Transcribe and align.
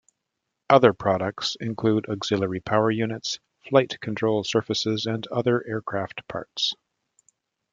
Other 0.67 0.93
products 0.93 1.55
include 1.61 2.07
auxiliary 2.09 2.59
power 2.59 2.89
units, 2.89 3.37
flight 3.69 3.99
control 3.99 4.43
surfaces, 4.43 5.05
and 5.05 5.27
other 5.27 5.63
aircraft 5.67 6.27
parts. 6.27 6.73